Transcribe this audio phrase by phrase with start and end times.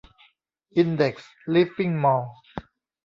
[0.75, 2.33] อินเด็กซ์ ลิฟวิ่งมอลล์